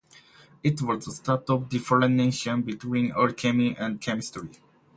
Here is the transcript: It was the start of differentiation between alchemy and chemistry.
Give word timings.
It 0.63 0.81
was 0.81 1.05
the 1.05 1.11
start 1.11 1.47
of 1.51 1.69
differentiation 1.69 2.63
between 2.63 3.11
alchemy 3.11 3.77
and 3.77 4.01
chemistry. 4.01 4.49